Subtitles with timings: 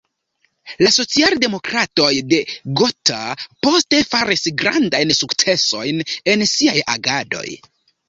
[0.85, 2.39] La socialdemokratoj de
[2.81, 3.21] Gotha
[3.69, 7.49] poste faris grandajn sukcesojn en siaj agadoj.